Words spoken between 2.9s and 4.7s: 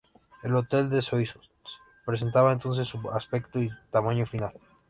aspecto y tamaño final.